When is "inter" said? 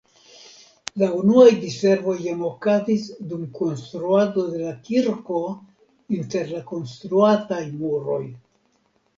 6.21-6.51